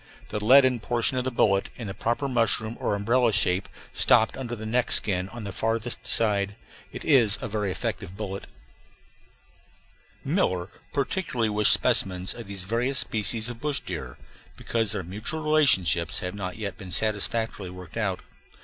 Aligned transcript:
The 0.29 0.43
leaden 0.43 0.79
portion 0.79 1.15
of 1.19 1.25
the 1.25 1.29
bullet, 1.29 1.69
in 1.75 1.85
the 1.85 1.93
proper 1.93 2.27
mushroom 2.27 2.75
or 2.79 2.95
umbrella 2.95 3.31
shape, 3.31 3.69
stopped 3.93 4.35
under 4.35 4.55
the 4.55 4.65
neck 4.65 4.91
skin 4.91 5.29
on 5.29 5.43
the 5.43 5.51
farther 5.53 5.91
side. 6.01 6.55
It 6.91 7.05
is 7.05 7.37
a 7.39 7.47
very 7.47 7.71
effective 7.71 8.17
bullet. 8.17 8.47
Miller 10.25 10.69
particularly 10.91 11.49
wished 11.49 11.71
specimens 11.71 12.33
of 12.33 12.47
these 12.47 12.63
various 12.63 12.97
species 12.97 13.47
of 13.47 13.61
bush 13.61 13.81
deer, 13.81 14.17
because 14.57 14.91
their 14.91 15.03
mutual 15.03 15.43
relationships 15.43 16.21
have 16.21 16.33
not 16.33 16.57
yet 16.57 16.79
been 16.79 16.89
satisfactorily 16.89 17.69
worked 17.69 17.95
out. 17.95 18.21